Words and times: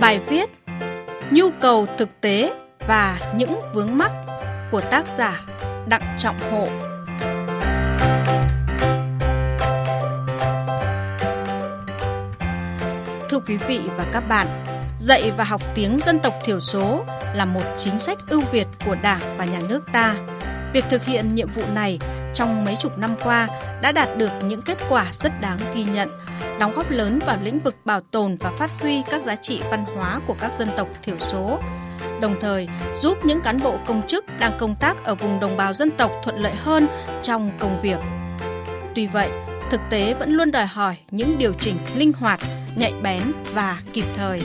Bài 0.00 0.20
viết 0.28 0.50
Nhu 1.30 1.50
cầu 1.60 1.86
thực 1.98 2.20
tế 2.20 2.52
và 2.88 3.18
những 3.36 3.60
vướng 3.74 3.98
mắc 3.98 4.12
của 4.70 4.80
tác 4.80 5.06
giả 5.06 5.40
Đặng 5.88 6.16
Trọng 6.18 6.36
Hộ 6.50 6.68
Thưa 13.34 13.40
quý 13.46 13.56
vị 13.56 13.80
và 13.96 14.06
các 14.12 14.28
bạn, 14.28 14.46
dạy 14.98 15.32
và 15.36 15.44
học 15.44 15.62
tiếng 15.74 15.98
dân 16.00 16.18
tộc 16.18 16.34
thiểu 16.44 16.60
số 16.60 17.04
là 17.34 17.44
một 17.44 17.62
chính 17.76 17.98
sách 17.98 18.18
ưu 18.28 18.40
việt 18.40 18.66
của 18.86 18.96
Đảng 19.02 19.20
và 19.38 19.44
Nhà 19.44 19.58
nước 19.68 19.80
ta. 19.92 20.14
Việc 20.72 20.84
thực 20.90 21.04
hiện 21.04 21.34
nhiệm 21.34 21.52
vụ 21.52 21.62
này 21.74 21.98
trong 22.34 22.64
mấy 22.64 22.76
chục 22.80 22.98
năm 22.98 23.14
qua 23.24 23.48
đã 23.82 23.92
đạt 23.92 24.08
được 24.16 24.30
những 24.44 24.62
kết 24.62 24.78
quả 24.88 25.06
rất 25.12 25.40
đáng 25.40 25.58
ghi 25.74 25.84
nhận, 25.84 26.08
đóng 26.58 26.72
góp 26.74 26.90
lớn 26.90 27.18
vào 27.26 27.38
lĩnh 27.42 27.58
vực 27.58 27.76
bảo 27.84 28.00
tồn 28.00 28.36
và 28.40 28.52
phát 28.58 28.70
huy 28.80 29.02
các 29.10 29.22
giá 29.22 29.36
trị 29.36 29.60
văn 29.70 29.84
hóa 29.84 30.20
của 30.26 30.34
các 30.40 30.54
dân 30.54 30.68
tộc 30.76 30.88
thiểu 31.02 31.16
số, 31.18 31.60
đồng 32.20 32.34
thời 32.40 32.68
giúp 33.00 33.24
những 33.24 33.40
cán 33.40 33.60
bộ 33.62 33.78
công 33.86 34.02
chức 34.06 34.24
đang 34.40 34.52
công 34.58 34.74
tác 34.80 35.04
ở 35.04 35.14
vùng 35.14 35.40
đồng 35.40 35.56
bào 35.56 35.74
dân 35.74 35.90
tộc 35.90 36.12
thuận 36.24 36.38
lợi 36.38 36.54
hơn 36.54 36.86
trong 37.22 37.50
công 37.58 37.82
việc. 37.82 37.98
Tuy 38.94 39.06
vậy, 39.06 39.30
thực 39.70 39.80
tế 39.90 40.14
vẫn 40.14 40.30
luôn 40.30 40.50
đòi 40.50 40.66
hỏi 40.66 40.96
những 41.10 41.38
điều 41.38 41.52
chỉnh 41.52 41.76
linh 41.94 42.12
hoạt, 42.12 42.40
nhạy 42.76 42.92
bén 43.02 43.22
và 43.52 43.78
kịp 43.92 44.04
thời. 44.16 44.42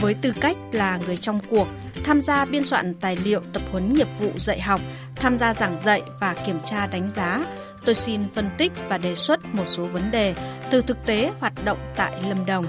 Với 0.00 0.14
tư 0.14 0.32
cách 0.40 0.56
là 0.72 0.98
người 1.06 1.16
trong 1.16 1.40
cuộc, 1.50 1.68
tham 2.04 2.20
gia 2.22 2.44
biên 2.44 2.64
soạn 2.64 2.94
tài 2.94 3.16
liệu 3.16 3.40
tập 3.52 3.62
huấn 3.72 3.94
nghiệp 3.94 4.08
vụ 4.20 4.30
dạy 4.36 4.60
học, 4.60 4.80
tham 5.16 5.38
gia 5.38 5.54
giảng 5.54 5.76
dạy 5.84 6.02
và 6.20 6.34
kiểm 6.46 6.60
tra 6.64 6.86
đánh 6.86 7.10
giá, 7.16 7.44
tôi 7.84 7.94
xin 7.94 8.20
phân 8.34 8.50
tích 8.58 8.72
và 8.88 8.98
đề 8.98 9.14
xuất 9.14 9.54
một 9.54 9.64
số 9.66 9.84
vấn 9.84 10.10
đề 10.10 10.34
từ 10.70 10.82
thực 10.82 11.06
tế 11.06 11.30
hoạt 11.40 11.64
động 11.64 11.78
tại 11.96 12.12
Lâm 12.28 12.46
Đồng. 12.46 12.66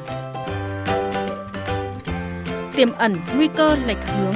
Tiềm 2.76 2.92
ẩn 2.92 3.16
nguy 3.36 3.48
cơ 3.48 3.76
lệch 3.86 4.06
hướng. 4.06 4.36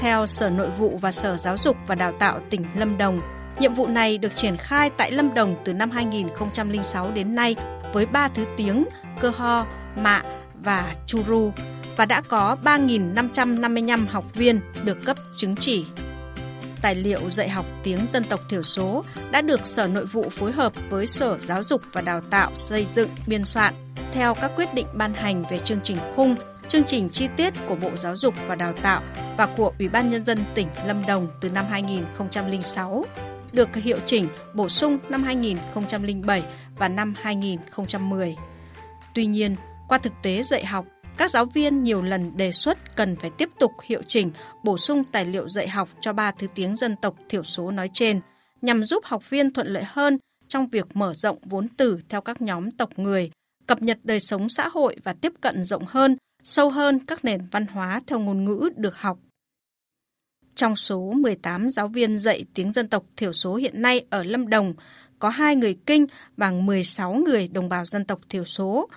Theo 0.00 0.26
Sở 0.26 0.50
Nội 0.50 0.70
vụ 0.78 0.98
và 0.98 1.12
Sở 1.12 1.36
Giáo 1.36 1.56
dục 1.56 1.76
và 1.86 1.94
Đào 1.94 2.12
tạo 2.18 2.40
tỉnh 2.50 2.64
Lâm 2.76 2.98
Đồng, 2.98 3.20
nhiệm 3.58 3.74
vụ 3.74 3.86
này 3.86 4.18
được 4.18 4.36
triển 4.36 4.56
khai 4.56 4.90
tại 4.96 5.10
Lâm 5.10 5.34
Đồng 5.34 5.56
từ 5.64 5.72
năm 5.72 5.90
2006 5.90 7.10
đến 7.10 7.34
nay 7.34 7.56
với 7.92 8.06
3 8.06 8.28
thứ 8.34 8.44
tiếng 8.56 8.84
cơ 9.20 9.30
ho, 9.30 9.66
mạ 9.96 10.22
và 10.54 10.94
churu 11.06 11.52
và 12.00 12.06
đã 12.06 12.20
có 12.20 12.56
3.555 12.64 14.06
học 14.08 14.24
viên 14.34 14.60
được 14.84 15.04
cấp 15.04 15.16
chứng 15.36 15.56
chỉ. 15.56 15.84
Tài 16.82 16.94
liệu 16.94 17.20
dạy 17.30 17.48
học 17.48 17.66
tiếng 17.82 17.98
dân 18.10 18.24
tộc 18.24 18.40
thiểu 18.48 18.62
số 18.62 19.04
đã 19.30 19.42
được 19.42 19.66
Sở 19.66 19.86
Nội 19.86 20.06
vụ 20.06 20.28
phối 20.30 20.52
hợp 20.52 20.72
với 20.88 21.06
Sở 21.06 21.38
Giáo 21.38 21.62
dục 21.62 21.82
và 21.92 22.00
Đào 22.00 22.20
tạo 22.20 22.50
xây 22.54 22.84
dựng 22.84 23.08
biên 23.26 23.44
soạn 23.44 23.74
theo 24.12 24.34
các 24.34 24.50
quyết 24.56 24.74
định 24.74 24.86
ban 24.94 25.14
hành 25.14 25.44
về 25.50 25.58
chương 25.58 25.80
trình 25.84 25.96
khung, 26.16 26.34
chương 26.68 26.84
trình 26.84 27.08
chi 27.10 27.28
tiết 27.36 27.54
của 27.68 27.74
Bộ 27.74 27.90
Giáo 27.96 28.16
dục 28.16 28.34
và 28.46 28.54
Đào 28.54 28.72
tạo 28.82 29.02
và 29.36 29.46
của 29.56 29.72
Ủy 29.78 29.88
ban 29.88 30.10
Nhân 30.10 30.24
dân 30.24 30.38
tỉnh 30.54 30.68
Lâm 30.86 31.06
Đồng 31.06 31.28
từ 31.40 31.50
năm 31.50 31.64
2006 31.70 33.04
được 33.52 33.74
hiệu 33.74 33.98
chỉnh 34.06 34.28
bổ 34.54 34.68
sung 34.68 34.98
năm 35.08 35.22
2007 35.22 36.42
và 36.78 36.88
năm 36.88 37.14
2010. 37.22 38.36
Tuy 39.14 39.26
nhiên, 39.26 39.56
qua 39.88 39.98
thực 39.98 40.12
tế 40.22 40.42
dạy 40.42 40.64
học, 40.64 40.84
các 41.20 41.30
giáo 41.30 41.44
viên 41.44 41.84
nhiều 41.84 42.02
lần 42.02 42.36
đề 42.36 42.52
xuất 42.52 42.96
cần 42.96 43.16
phải 43.16 43.30
tiếp 43.38 43.50
tục 43.58 43.72
hiệu 43.84 44.02
chỉnh, 44.06 44.30
bổ 44.64 44.78
sung 44.78 45.04
tài 45.04 45.24
liệu 45.24 45.48
dạy 45.48 45.68
học 45.68 45.88
cho 46.00 46.12
ba 46.12 46.32
thứ 46.32 46.46
tiếng 46.54 46.76
dân 46.76 46.96
tộc 47.02 47.14
thiểu 47.28 47.44
số 47.44 47.70
nói 47.70 47.90
trên, 47.92 48.20
nhằm 48.62 48.84
giúp 48.84 49.04
học 49.04 49.30
viên 49.30 49.50
thuận 49.50 49.66
lợi 49.66 49.82
hơn 49.86 50.18
trong 50.48 50.68
việc 50.68 50.96
mở 50.96 51.14
rộng 51.14 51.38
vốn 51.42 51.68
từ 51.68 52.00
theo 52.08 52.20
các 52.20 52.42
nhóm 52.42 52.70
tộc 52.70 52.98
người, 52.98 53.30
cập 53.66 53.82
nhật 53.82 53.98
đời 54.02 54.20
sống 54.20 54.48
xã 54.48 54.68
hội 54.68 54.96
và 55.04 55.12
tiếp 55.12 55.32
cận 55.40 55.64
rộng 55.64 55.84
hơn, 55.86 56.16
sâu 56.42 56.70
hơn 56.70 56.98
các 57.06 57.24
nền 57.24 57.40
văn 57.50 57.66
hóa 57.66 58.02
theo 58.06 58.18
ngôn 58.18 58.44
ngữ 58.44 58.70
được 58.76 58.96
học. 58.96 59.18
Trong 60.54 60.76
số 60.76 61.12
18 61.16 61.70
giáo 61.70 61.88
viên 61.88 62.18
dạy 62.18 62.44
tiếng 62.54 62.72
dân 62.72 62.88
tộc 62.88 63.04
thiểu 63.16 63.32
số 63.32 63.54
hiện 63.54 63.82
nay 63.82 64.06
ở 64.10 64.22
Lâm 64.22 64.48
Đồng, 64.48 64.74
có 65.18 65.28
2 65.28 65.56
người 65.56 65.76
Kinh 65.86 66.06
và 66.36 66.50
16 66.50 67.14
người 67.14 67.48
đồng 67.48 67.68
bào 67.68 67.84
dân 67.84 68.04
tộc 68.04 68.20
thiểu 68.28 68.44
số, 68.44 68.88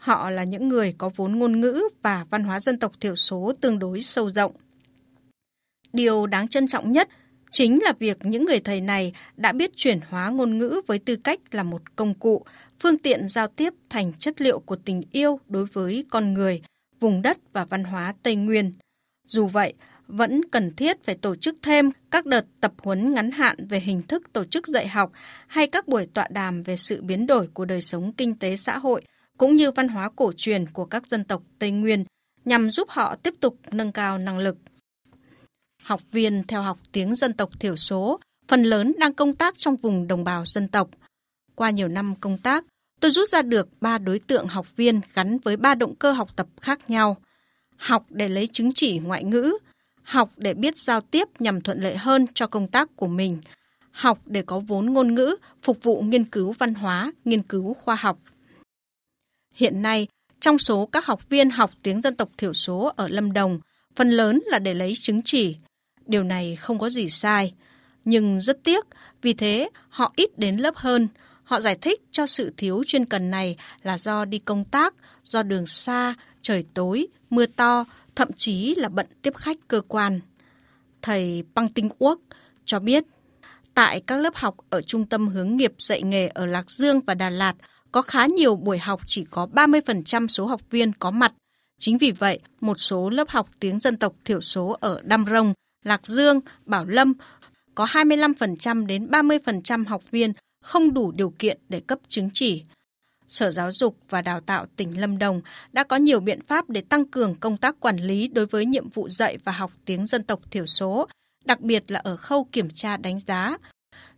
Họ 0.00 0.30
là 0.30 0.44
những 0.44 0.68
người 0.68 0.94
có 0.98 1.10
vốn 1.16 1.38
ngôn 1.38 1.60
ngữ 1.60 1.82
và 2.02 2.26
văn 2.30 2.44
hóa 2.44 2.60
dân 2.60 2.78
tộc 2.78 2.92
thiểu 3.00 3.16
số 3.16 3.52
tương 3.60 3.78
đối 3.78 4.02
sâu 4.02 4.30
rộng. 4.30 4.52
Điều 5.92 6.26
đáng 6.26 6.48
trân 6.48 6.66
trọng 6.66 6.92
nhất 6.92 7.08
chính 7.50 7.78
là 7.82 7.92
việc 7.98 8.18
những 8.22 8.44
người 8.44 8.60
thầy 8.60 8.80
này 8.80 9.12
đã 9.36 9.52
biết 9.52 9.70
chuyển 9.76 10.00
hóa 10.08 10.28
ngôn 10.28 10.58
ngữ 10.58 10.80
với 10.86 10.98
tư 10.98 11.16
cách 11.16 11.40
là 11.50 11.62
một 11.62 11.96
công 11.96 12.14
cụ, 12.14 12.44
phương 12.80 12.98
tiện 12.98 13.28
giao 13.28 13.48
tiếp 13.48 13.74
thành 13.90 14.12
chất 14.18 14.40
liệu 14.40 14.60
của 14.60 14.76
tình 14.76 15.02
yêu 15.12 15.40
đối 15.48 15.66
với 15.66 16.04
con 16.10 16.34
người, 16.34 16.62
vùng 17.00 17.22
đất 17.22 17.38
và 17.52 17.64
văn 17.64 17.84
hóa 17.84 18.14
Tây 18.22 18.36
Nguyên. 18.36 18.72
Dù 19.26 19.46
vậy, 19.46 19.74
vẫn 20.06 20.40
cần 20.52 20.74
thiết 20.74 21.04
phải 21.04 21.14
tổ 21.14 21.36
chức 21.36 21.54
thêm 21.62 21.90
các 22.10 22.26
đợt 22.26 22.44
tập 22.60 22.72
huấn 22.82 23.14
ngắn 23.14 23.30
hạn 23.30 23.66
về 23.68 23.80
hình 23.80 24.02
thức 24.02 24.32
tổ 24.32 24.44
chức 24.44 24.66
dạy 24.66 24.88
học 24.88 25.12
hay 25.46 25.66
các 25.66 25.88
buổi 25.88 26.06
tọa 26.06 26.28
đàm 26.30 26.62
về 26.62 26.76
sự 26.76 27.02
biến 27.02 27.26
đổi 27.26 27.46
của 27.46 27.64
đời 27.64 27.82
sống 27.82 28.12
kinh 28.12 28.34
tế 28.34 28.56
xã 28.56 28.78
hội 28.78 29.02
cũng 29.40 29.56
như 29.56 29.70
văn 29.70 29.88
hóa 29.88 30.10
cổ 30.16 30.32
truyền 30.36 30.64
của 30.72 30.84
các 30.84 31.06
dân 31.06 31.24
tộc 31.24 31.42
Tây 31.58 31.70
Nguyên 31.70 32.04
nhằm 32.44 32.70
giúp 32.70 32.88
họ 32.90 33.16
tiếp 33.16 33.34
tục 33.40 33.56
nâng 33.72 33.92
cao 33.92 34.18
năng 34.18 34.38
lực. 34.38 34.56
Học 35.82 36.00
viên 36.12 36.42
theo 36.48 36.62
học 36.62 36.78
tiếng 36.92 37.14
dân 37.14 37.32
tộc 37.32 37.50
thiểu 37.60 37.76
số 37.76 38.20
phần 38.48 38.62
lớn 38.62 38.92
đang 38.98 39.14
công 39.14 39.34
tác 39.34 39.58
trong 39.58 39.76
vùng 39.76 40.06
đồng 40.06 40.24
bào 40.24 40.46
dân 40.46 40.68
tộc. 40.68 40.88
Qua 41.54 41.70
nhiều 41.70 41.88
năm 41.88 42.14
công 42.20 42.38
tác, 42.38 42.64
tôi 43.00 43.10
rút 43.10 43.28
ra 43.28 43.42
được 43.42 43.68
ba 43.80 43.98
đối 43.98 44.18
tượng 44.18 44.46
học 44.46 44.76
viên 44.76 45.00
gắn 45.14 45.38
với 45.38 45.56
ba 45.56 45.74
động 45.74 45.94
cơ 45.94 46.12
học 46.12 46.36
tập 46.36 46.46
khác 46.60 46.90
nhau. 46.90 47.16
Học 47.76 48.06
để 48.08 48.28
lấy 48.28 48.46
chứng 48.46 48.72
chỉ 48.72 48.98
ngoại 48.98 49.24
ngữ, 49.24 49.58
học 50.02 50.30
để 50.36 50.54
biết 50.54 50.78
giao 50.78 51.00
tiếp 51.00 51.28
nhằm 51.38 51.60
thuận 51.60 51.80
lợi 51.80 51.96
hơn 51.96 52.26
cho 52.34 52.46
công 52.46 52.68
tác 52.68 52.96
của 52.96 53.08
mình, 53.08 53.38
học 53.90 54.18
để 54.26 54.42
có 54.42 54.58
vốn 54.58 54.92
ngôn 54.92 55.14
ngữ 55.14 55.36
phục 55.62 55.82
vụ 55.82 56.00
nghiên 56.02 56.24
cứu 56.24 56.52
văn 56.52 56.74
hóa, 56.74 57.12
nghiên 57.24 57.42
cứu 57.42 57.74
khoa 57.74 57.94
học. 57.94 58.18
Hiện 59.54 59.82
nay, 59.82 60.06
trong 60.40 60.58
số 60.58 60.86
các 60.86 61.06
học 61.06 61.28
viên 61.28 61.50
học 61.50 61.70
tiếng 61.82 62.00
dân 62.00 62.16
tộc 62.16 62.28
thiểu 62.38 62.54
số 62.54 62.92
ở 62.96 63.08
Lâm 63.08 63.32
Đồng, 63.32 63.60
phần 63.96 64.10
lớn 64.10 64.42
là 64.46 64.58
để 64.58 64.74
lấy 64.74 64.94
chứng 64.96 65.22
chỉ. 65.22 65.56
Điều 66.06 66.22
này 66.22 66.56
không 66.56 66.78
có 66.78 66.90
gì 66.90 67.08
sai. 67.08 67.54
Nhưng 68.04 68.40
rất 68.40 68.58
tiếc, 68.64 68.86
vì 69.22 69.32
thế 69.32 69.68
họ 69.88 70.12
ít 70.16 70.38
đến 70.38 70.56
lớp 70.56 70.76
hơn. 70.76 71.08
Họ 71.44 71.60
giải 71.60 71.78
thích 71.80 72.00
cho 72.10 72.26
sự 72.26 72.52
thiếu 72.56 72.82
chuyên 72.86 73.04
cần 73.04 73.30
này 73.30 73.56
là 73.82 73.98
do 73.98 74.24
đi 74.24 74.38
công 74.38 74.64
tác, 74.64 74.94
do 75.24 75.42
đường 75.42 75.66
xa, 75.66 76.14
trời 76.42 76.64
tối, 76.74 77.06
mưa 77.30 77.46
to, 77.46 77.84
thậm 78.16 78.28
chí 78.36 78.74
là 78.74 78.88
bận 78.88 79.06
tiếp 79.22 79.34
khách 79.36 79.56
cơ 79.68 79.80
quan. 79.88 80.20
Thầy 81.02 81.44
Băng 81.54 81.68
Tinh 81.68 81.88
Quốc 81.98 82.20
cho 82.64 82.80
biết, 82.80 83.04
tại 83.74 84.00
các 84.00 84.16
lớp 84.16 84.34
học 84.34 84.56
ở 84.70 84.82
Trung 84.82 85.06
tâm 85.06 85.28
hướng 85.28 85.56
nghiệp 85.56 85.72
dạy 85.78 86.02
nghề 86.02 86.28
ở 86.28 86.46
Lạc 86.46 86.70
Dương 86.70 87.00
và 87.00 87.14
Đà 87.14 87.30
Lạt, 87.30 87.54
có 87.92 88.02
khá 88.02 88.26
nhiều 88.26 88.56
buổi 88.56 88.78
học 88.78 89.00
chỉ 89.06 89.24
có 89.30 89.46
30% 89.52 90.26
số 90.26 90.46
học 90.46 90.60
viên 90.70 90.92
có 90.92 91.10
mặt. 91.10 91.32
Chính 91.78 91.98
vì 91.98 92.10
vậy, 92.10 92.38
một 92.60 92.80
số 92.80 93.10
lớp 93.10 93.28
học 93.28 93.48
tiếng 93.60 93.80
dân 93.80 93.96
tộc 93.96 94.12
thiểu 94.24 94.40
số 94.40 94.76
ở 94.80 95.00
Đam 95.04 95.24
Rông, 95.30 95.54
Lạc 95.84 96.06
Dương, 96.06 96.40
Bảo 96.66 96.84
Lâm 96.84 97.14
có 97.74 97.84
25% 97.84 98.86
đến 98.86 99.06
30% 99.06 99.86
học 99.86 100.02
viên 100.10 100.32
không 100.62 100.94
đủ 100.94 101.12
điều 101.12 101.30
kiện 101.38 101.58
để 101.68 101.80
cấp 101.80 101.98
chứng 102.08 102.30
chỉ. 102.34 102.64
Sở 103.28 103.50
Giáo 103.50 103.72
dục 103.72 103.96
và 104.08 104.22
Đào 104.22 104.40
tạo 104.40 104.66
tỉnh 104.76 105.00
Lâm 105.00 105.18
Đồng 105.18 105.40
đã 105.72 105.84
có 105.84 105.96
nhiều 105.96 106.20
biện 106.20 106.40
pháp 106.46 106.70
để 106.70 106.80
tăng 106.80 107.06
cường 107.06 107.36
công 107.36 107.56
tác 107.56 107.80
quản 107.80 107.96
lý 107.96 108.28
đối 108.28 108.46
với 108.46 108.66
nhiệm 108.66 108.88
vụ 108.88 109.08
dạy 109.08 109.38
và 109.44 109.52
học 109.52 109.72
tiếng 109.84 110.06
dân 110.06 110.22
tộc 110.22 110.40
thiểu 110.50 110.66
số, 110.66 111.08
đặc 111.44 111.60
biệt 111.60 111.90
là 111.90 112.00
ở 112.00 112.16
khâu 112.16 112.44
kiểm 112.52 112.70
tra 112.70 112.96
đánh 112.96 113.18
giá. 113.18 113.56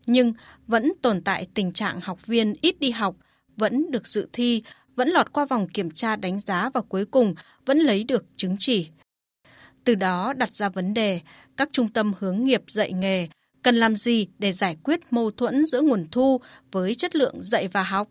Nhưng 0.06 0.32
vẫn 0.66 0.92
tồn 1.02 1.20
tại 1.20 1.46
tình 1.54 1.72
trạng 1.72 2.00
học 2.00 2.26
viên 2.26 2.54
ít 2.60 2.80
đi 2.80 2.90
học, 2.90 3.16
vẫn 3.56 3.90
được 3.90 4.06
dự 4.06 4.28
thi, 4.32 4.62
vẫn 4.96 5.08
lọt 5.08 5.32
qua 5.32 5.44
vòng 5.44 5.68
kiểm 5.68 5.90
tra 5.90 6.16
đánh 6.16 6.40
giá 6.40 6.70
và 6.74 6.80
cuối 6.80 7.04
cùng 7.04 7.34
vẫn 7.66 7.78
lấy 7.78 8.04
được 8.04 8.24
chứng 8.36 8.56
chỉ. 8.58 8.88
Từ 9.84 9.94
đó 9.94 10.32
đặt 10.32 10.54
ra 10.54 10.68
vấn 10.68 10.94
đề, 10.94 11.20
các 11.56 11.68
trung 11.72 11.88
tâm 11.88 12.12
hướng 12.18 12.44
nghiệp 12.44 12.62
dạy 12.68 12.92
nghề 12.92 13.28
cần 13.62 13.76
làm 13.76 13.96
gì 13.96 14.28
để 14.38 14.52
giải 14.52 14.76
quyết 14.82 15.00
mâu 15.10 15.30
thuẫn 15.30 15.66
giữa 15.66 15.80
nguồn 15.80 16.06
thu 16.10 16.40
với 16.72 16.94
chất 16.94 17.16
lượng 17.16 17.42
dạy 17.42 17.68
và 17.68 17.82
học. 17.82 18.08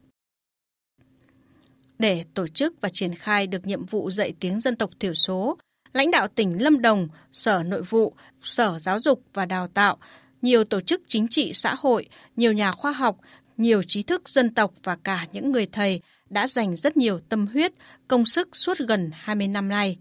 Để 1.99 2.25
tổ 2.33 2.47
chức 2.47 2.73
và 2.81 2.89
triển 2.89 3.15
khai 3.15 3.47
được 3.47 3.67
nhiệm 3.67 3.85
vụ 3.85 4.11
dạy 4.11 4.33
tiếng 4.39 4.61
dân 4.61 4.75
tộc 4.75 4.89
thiểu 4.99 5.13
số, 5.13 5.57
lãnh 5.93 6.11
đạo 6.11 6.27
tỉnh 6.27 6.63
Lâm 6.63 6.81
Đồng, 6.81 7.07
Sở 7.31 7.63
Nội 7.63 7.81
vụ, 7.81 8.13
Sở 8.43 8.79
Giáo 8.79 8.99
dục 8.99 9.21
và 9.33 9.45
Đào 9.45 9.67
tạo, 9.67 9.97
nhiều 10.41 10.63
tổ 10.63 10.81
chức 10.81 11.01
chính 11.07 11.27
trị 11.27 11.53
xã 11.53 11.75
hội, 11.75 12.09
nhiều 12.35 12.53
nhà 12.53 12.71
khoa 12.71 12.91
học, 12.91 13.17
nhiều 13.61 13.83
trí 13.83 14.03
thức 14.03 14.29
dân 14.29 14.49
tộc 14.49 14.73
và 14.83 14.95
cả 14.95 15.25
những 15.33 15.51
người 15.51 15.67
thầy 15.71 16.01
đã 16.29 16.47
dành 16.47 16.75
rất 16.75 16.97
nhiều 16.97 17.19
tâm 17.29 17.47
huyết, 17.47 17.71
công 18.07 18.25
sức 18.25 18.55
suốt 18.55 18.77
gần 18.77 19.09
20 19.13 19.47
năm 19.47 19.69
nay. 19.69 19.97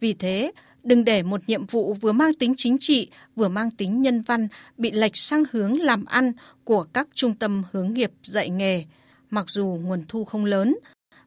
Vì 0.00 0.12
thế, 0.12 0.52
đừng 0.82 1.04
để 1.04 1.22
một 1.22 1.40
nhiệm 1.46 1.66
vụ 1.66 1.94
vừa 1.94 2.12
mang 2.12 2.34
tính 2.34 2.54
chính 2.56 2.76
trị, 2.80 3.08
vừa 3.36 3.48
mang 3.48 3.70
tính 3.70 4.02
nhân 4.02 4.22
văn 4.22 4.48
bị 4.78 4.90
lệch 4.90 5.16
sang 5.16 5.44
hướng 5.52 5.80
làm 5.80 6.04
ăn 6.04 6.32
của 6.64 6.84
các 6.84 7.08
trung 7.14 7.34
tâm 7.34 7.62
hướng 7.72 7.94
nghiệp 7.94 8.10
dạy 8.22 8.50
nghề, 8.50 8.84
mặc 9.30 9.44
dù 9.48 9.78
nguồn 9.82 10.04
thu 10.08 10.24
không 10.24 10.44
lớn, 10.44 10.76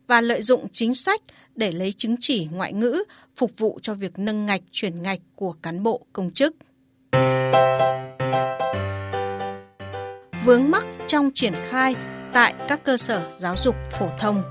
và 0.07 0.21
lợi 0.21 0.41
dụng 0.41 0.67
chính 0.71 0.93
sách 0.93 1.21
để 1.55 1.71
lấy 1.71 1.91
chứng 1.91 2.15
chỉ 2.19 2.47
ngoại 2.51 2.73
ngữ 2.73 3.03
phục 3.35 3.51
vụ 3.57 3.79
cho 3.81 3.93
việc 3.93 4.19
nâng 4.19 4.45
ngạch 4.45 4.61
chuyển 4.71 5.01
ngạch 5.01 5.19
của 5.35 5.53
cán 5.53 5.83
bộ 5.83 6.05
công 6.13 6.31
chức. 6.31 6.55
Vướng 10.45 10.71
mắc 10.71 10.85
trong 11.07 11.29
triển 11.33 11.53
khai 11.69 11.95
tại 12.33 12.53
các 12.67 12.83
cơ 12.83 12.97
sở 12.97 13.29
giáo 13.29 13.55
dục 13.57 13.75
phổ 13.99 14.09
thông. 14.19 14.43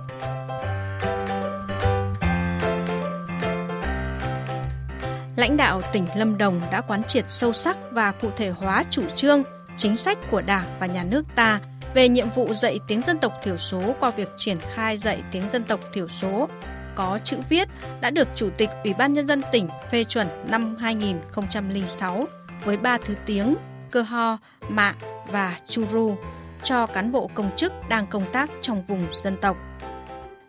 Lãnh 5.36 5.56
đạo 5.56 5.80
tỉnh 5.92 6.06
Lâm 6.16 6.38
Đồng 6.38 6.60
đã 6.72 6.80
quán 6.80 7.02
triệt 7.04 7.24
sâu 7.28 7.52
sắc 7.52 7.78
và 7.92 8.12
cụ 8.12 8.28
thể 8.36 8.50
hóa 8.50 8.84
chủ 8.90 9.02
trương, 9.14 9.42
chính 9.76 9.96
sách 9.96 10.18
của 10.30 10.40
Đảng 10.40 10.66
và 10.80 10.86
Nhà 10.86 11.04
nước 11.04 11.24
ta 11.34 11.60
về 11.94 12.08
nhiệm 12.08 12.30
vụ 12.30 12.54
dạy 12.54 12.78
tiếng 12.88 13.02
dân 13.02 13.18
tộc 13.18 13.32
thiểu 13.42 13.56
số 13.56 13.94
qua 14.00 14.10
việc 14.10 14.28
triển 14.36 14.56
khai 14.74 14.96
dạy 14.96 15.22
tiếng 15.32 15.50
dân 15.52 15.64
tộc 15.64 15.80
thiểu 15.92 16.08
số 16.08 16.48
có 16.94 17.18
chữ 17.24 17.36
viết 17.48 17.68
đã 18.00 18.10
được 18.10 18.28
Chủ 18.34 18.48
tịch 18.56 18.70
Ủy 18.84 18.94
ban 18.94 19.12
Nhân 19.12 19.26
dân 19.26 19.42
tỉnh 19.52 19.68
phê 19.90 20.04
chuẩn 20.04 20.26
năm 20.50 20.76
2006 20.76 22.24
với 22.64 22.76
ba 22.76 22.98
thứ 23.04 23.14
tiếng 23.26 23.56
cơ 23.90 24.02
ho, 24.02 24.38
mạ 24.68 24.94
và 25.32 25.56
churu 25.68 26.16
cho 26.64 26.86
cán 26.86 27.12
bộ 27.12 27.30
công 27.34 27.50
chức 27.56 27.72
đang 27.88 28.06
công 28.06 28.24
tác 28.32 28.50
trong 28.60 28.82
vùng 28.86 29.06
dân 29.14 29.36
tộc. 29.40 29.56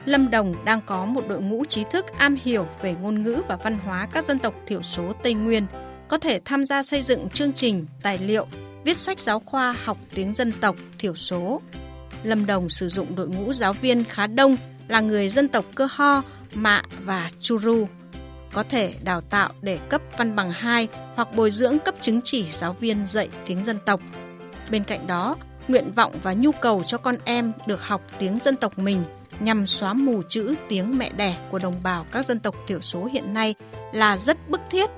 Lâm 0.05 0.29
Đồng 0.29 0.65
đang 0.65 0.81
có 0.85 1.05
một 1.05 1.27
đội 1.27 1.41
ngũ 1.41 1.65
trí 1.65 1.83
thức 1.91 2.05
am 2.17 2.37
hiểu 2.43 2.67
về 2.81 2.95
ngôn 3.01 3.23
ngữ 3.23 3.41
và 3.47 3.55
văn 3.55 3.79
hóa 3.79 4.07
các 4.11 4.25
dân 4.25 4.39
tộc 4.39 4.53
thiểu 4.67 4.81
số 4.81 5.11
Tây 5.23 5.33
Nguyên, 5.33 5.65
có 6.07 6.17
thể 6.17 6.39
tham 6.45 6.65
gia 6.65 6.83
xây 6.83 7.01
dựng 7.01 7.29
chương 7.29 7.53
trình, 7.53 7.85
tài 8.01 8.17
liệu, 8.17 8.47
viết 8.83 8.97
sách 8.97 9.19
giáo 9.19 9.39
khoa 9.39 9.75
học 9.83 9.97
tiếng 10.15 10.33
dân 10.33 10.51
tộc 10.51 10.75
thiểu 10.97 11.15
số. 11.15 11.61
Lâm 12.23 12.45
Đồng 12.45 12.69
sử 12.69 12.87
dụng 12.87 13.15
đội 13.15 13.27
ngũ 13.27 13.53
giáo 13.53 13.73
viên 13.73 14.03
khá 14.03 14.27
đông 14.27 14.57
là 14.87 15.01
người 15.01 15.29
dân 15.29 15.47
tộc 15.47 15.65
Cơ 15.75 15.87
Ho, 15.91 16.21
Mạ 16.53 16.81
và 17.03 17.29
Churu, 17.39 17.87
có 18.53 18.63
thể 18.63 18.93
đào 19.03 19.21
tạo 19.21 19.53
để 19.61 19.79
cấp 19.89 20.01
văn 20.17 20.35
bằng 20.35 20.51
2 20.51 20.87
hoặc 21.15 21.35
bồi 21.35 21.51
dưỡng 21.51 21.79
cấp 21.79 21.95
chứng 22.01 22.21
chỉ 22.23 22.43
giáo 22.43 22.73
viên 22.73 23.05
dạy 23.05 23.29
tiếng 23.45 23.65
dân 23.65 23.77
tộc. 23.85 23.99
Bên 24.71 24.83
cạnh 24.83 25.07
đó, 25.07 25.35
nguyện 25.67 25.91
vọng 25.95 26.13
và 26.23 26.33
nhu 26.33 26.51
cầu 26.51 26.83
cho 26.83 26.97
con 26.97 27.15
em 27.25 27.51
được 27.67 27.81
học 27.81 28.01
tiếng 28.19 28.39
dân 28.39 28.55
tộc 28.55 28.79
mình 28.79 29.03
nhằm 29.39 29.65
xóa 29.65 29.93
mù 29.93 30.21
chữ 30.29 30.55
tiếng 30.69 30.97
mẹ 30.97 31.11
đẻ 31.17 31.37
của 31.51 31.59
đồng 31.59 31.83
bào 31.83 32.05
các 32.11 32.25
dân 32.25 32.39
tộc 32.39 32.55
thiểu 32.67 32.81
số 32.81 33.05
hiện 33.05 33.33
nay 33.33 33.55
là 33.93 34.17
rất 34.17 34.49
bức 34.49 34.61
thiết. 34.71 34.89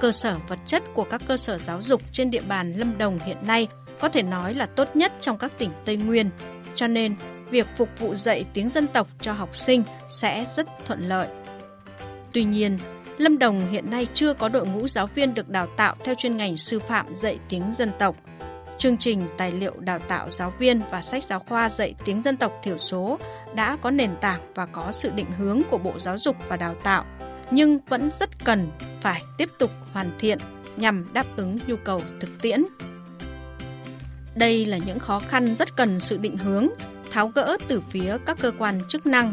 Cơ 0.00 0.12
sở 0.12 0.36
vật 0.48 0.58
chất 0.66 0.82
của 0.94 1.04
các 1.04 1.22
cơ 1.28 1.36
sở 1.36 1.58
giáo 1.58 1.82
dục 1.82 2.02
trên 2.12 2.30
địa 2.30 2.42
bàn 2.48 2.72
Lâm 2.72 2.98
Đồng 2.98 3.18
hiện 3.26 3.36
nay 3.46 3.68
có 4.00 4.08
thể 4.08 4.22
nói 4.22 4.54
là 4.54 4.66
tốt 4.66 4.96
nhất 4.96 5.12
trong 5.20 5.38
các 5.38 5.52
tỉnh 5.58 5.70
Tây 5.84 5.96
Nguyên. 5.96 6.30
Cho 6.74 6.86
nên, 6.86 7.14
việc 7.50 7.66
phục 7.76 7.88
vụ 7.98 8.14
dạy 8.14 8.44
tiếng 8.52 8.70
dân 8.70 8.86
tộc 8.86 9.08
cho 9.20 9.32
học 9.32 9.56
sinh 9.56 9.82
sẽ 10.08 10.46
rất 10.56 10.66
thuận 10.84 11.08
lợi. 11.08 11.28
Tuy 12.32 12.44
nhiên, 12.44 12.78
Lâm 13.18 13.38
Đồng 13.38 13.70
hiện 13.70 13.90
nay 13.90 14.06
chưa 14.14 14.34
có 14.34 14.48
đội 14.48 14.66
ngũ 14.66 14.88
giáo 14.88 15.06
viên 15.14 15.34
được 15.34 15.48
đào 15.48 15.66
tạo 15.76 15.96
theo 16.04 16.14
chuyên 16.14 16.36
ngành 16.36 16.56
sư 16.56 16.78
phạm 16.78 17.16
dạy 17.16 17.38
tiếng 17.48 17.72
dân 17.72 17.92
tộc. 17.98 18.16
Chương 18.86 18.96
trình 18.96 19.28
tài 19.36 19.52
liệu 19.52 19.72
đào 19.80 19.98
tạo 19.98 20.30
giáo 20.30 20.52
viên 20.58 20.80
và 20.90 21.02
sách 21.02 21.24
giáo 21.24 21.40
khoa 21.48 21.70
dạy 21.70 21.94
tiếng 22.04 22.22
dân 22.22 22.36
tộc 22.36 22.52
thiểu 22.62 22.78
số 22.78 23.18
đã 23.54 23.76
có 23.82 23.90
nền 23.90 24.10
tảng 24.20 24.40
và 24.54 24.66
có 24.66 24.92
sự 24.92 25.10
định 25.10 25.26
hướng 25.38 25.62
của 25.70 25.78
Bộ 25.78 25.92
Giáo 25.98 26.18
dục 26.18 26.36
và 26.48 26.56
Đào 26.56 26.74
tạo, 26.74 27.04
nhưng 27.50 27.78
vẫn 27.88 28.10
rất 28.10 28.44
cần 28.44 28.70
phải 29.00 29.22
tiếp 29.38 29.48
tục 29.58 29.70
hoàn 29.92 30.10
thiện 30.18 30.38
nhằm 30.76 31.06
đáp 31.12 31.26
ứng 31.36 31.58
nhu 31.66 31.76
cầu 31.76 32.02
thực 32.20 32.42
tiễn. 32.42 32.64
Đây 34.34 34.66
là 34.66 34.78
những 34.86 34.98
khó 34.98 35.18
khăn 35.18 35.54
rất 35.54 35.76
cần 35.76 36.00
sự 36.00 36.16
định 36.16 36.36
hướng, 36.36 36.68
tháo 37.10 37.28
gỡ 37.28 37.56
từ 37.68 37.82
phía 37.90 38.16
các 38.26 38.38
cơ 38.40 38.52
quan 38.58 38.80
chức 38.88 39.06
năng. 39.06 39.32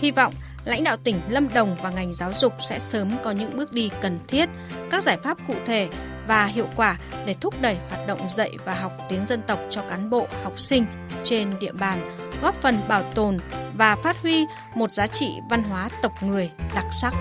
Hy 0.00 0.10
vọng 0.10 0.32
lãnh 0.64 0.84
đạo 0.84 0.96
tỉnh 0.96 1.20
Lâm 1.28 1.48
Đồng 1.54 1.76
và 1.82 1.90
ngành 1.90 2.14
giáo 2.14 2.32
dục 2.38 2.52
sẽ 2.60 2.78
sớm 2.78 3.10
có 3.22 3.30
những 3.30 3.56
bước 3.56 3.72
đi 3.72 3.90
cần 4.00 4.18
thiết, 4.28 4.48
các 4.90 5.02
giải 5.02 5.16
pháp 5.22 5.38
cụ 5.48 5.54
thể 5.66 5.88
và 6.28 6.46
hiệu 6.46 6.66
quả 6.76 6.96
để 7.26 7.34
thúc 7.40 7.54
đẩy 7.60 7.76
hoạt 7.90 8.06
động 8.06 8.30
dạy 8.30 8.50
và 8.64 8.74
học 8.74 8.92
tiếng 9.08 9.26
dân 9.26 9.42
tộc 9.46 9.58
cho 9.70 9.82
cán 9.82 10.10
bộ, 10.10 10.26
học 10.44 10.60
sinh 10.60 10.84
trên 11.24 11.50
địa 11.60 11.72
bàn, 11.72 11.98
góp 12.42 12.54
phần 12.62 12.78
bảo 12.88 13.02
tồn 13.02 13.38
và 13.74 13.96
phát 14.04 14.16
huy 14.22 14.46
một 14.74 14.92
giá 14.92 15.06
trị 15.06 15.30
văn 15.50 15.62
hóa 15.62 15.88
tộc 16.02 16.12
người 16.22 16.50
đặc 16.74 16.86
sắc. 16.90 17.12